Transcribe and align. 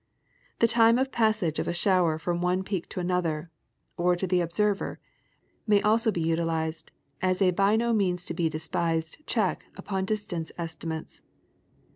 The 0.57 0.67
time 0.67 0.97
of 0.97 1.11
passage 1.11 1.59
of 1.59 1.67
a 1.67 1.75
shower 1.75 2.17
from 2.17 2.41
one 2.41 2.63
peak 2.63 2.89
to 2.89 2.99
another, 2.99 3.51
or 3.97 4.15
to 4.15 4.25
the 4.25 4.41
observer, 4.41 4.99
may 5.67 5.79
also 5.79 6.09
be 6.11 6.21
utilized 6.21 6.89
as 7.21 7.39
a 7.39 7.51
by 7.51 7.75
no 7.75 7.93
means 7.93 8.25
to 8.25 8.33
be 8.33 8.49
despised 8.49 9.19
check 9.27 9.63
upon 9.77 10.05
distance 10.05 10.51
estimates. 10.57 11.21